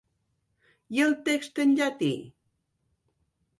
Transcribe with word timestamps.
I 0.99 1.03
el 1.09 1.13
text 1.29 1.63
en 1.65 1.77
llatí? 1.81 2.11